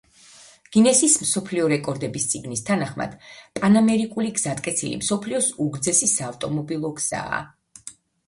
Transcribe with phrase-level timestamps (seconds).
[0.75, 3.13] გინესის მსოფლიო რეკორდების წიგნის თანახმად,
[3.59, 7.43] პანამერიკული გზატკეცილი მსოფლიოს უგრძესი საავტომობილო გზაა.